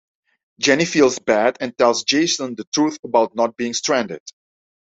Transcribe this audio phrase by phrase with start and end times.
[0.59, 4.23] Jenny feels bad and tells Jason the truth about not being stranded.